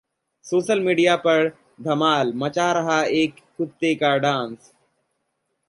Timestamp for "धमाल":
1.81-2.31